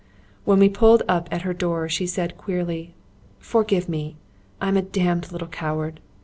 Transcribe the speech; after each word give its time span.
When 0.45 0.57
we 0.57 0.67
pulled 0.67 1.03
up 1.07 1.29
at 1.31 1.43
her 1.43 1.53
door 1.53 1.87
she 1.87 2.07
said 2.07 2.35
queerly: 2.35 2.95
"Forgive 3.37 3.87
me. 3.87 4.15
I'm 4.59 4.75
a 4.75 4.81
damned 4.81 5.31
little 5.31 5.47
coward." 5.47 5.99